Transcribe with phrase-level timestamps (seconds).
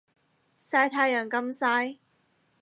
[0.59, 1.99] 曬太陽咁曬